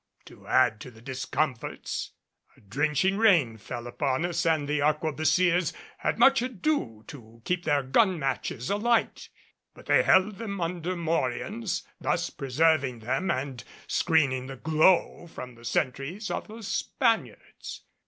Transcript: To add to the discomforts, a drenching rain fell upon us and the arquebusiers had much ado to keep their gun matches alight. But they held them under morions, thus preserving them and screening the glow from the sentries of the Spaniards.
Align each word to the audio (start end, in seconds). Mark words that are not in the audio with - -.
To 0.25 0.47
add 0.47 0.81
to 0.81 0.89
the 0.89 0.99
discomforts, 0.99 2.13
a 2.57 2.61
drenching 2.61 3.19
rain 3.19 3.57
fell 3.57 3.85
upon 3.85 4.25
us 4.25 4.47
and 4.47 4.67
the 4.67 4.81
arquebusiers 4.81 5.73
had 5.99 6.17
much 6.17 6.41
ado 6.41 7.03
to 7.05 7.43
keep 7.45 7.65
their 7.65 7.83
gun 7.83 8.17
matches 8.17 8.71
alight. 8.71 9.29
But 9.75 9.85
they 9.85 10.01
held 10.01 10.37
them 10.39 10.59
under 10.59 10.95
morions, 10.95 11.83
thus 11.99 12.31
preserving 12.31 13.01
them 13.01 13.29
and 13.29 13.63
screening 13.85 14.47
the 14.47 14.55
glow 14.55 15.27
from 15.27 15.53
the 15.53 15.63
sentries 15.63 16.31
of 16.31 16.47
the 16.47 16.63
Spaniards. 16.63 17.83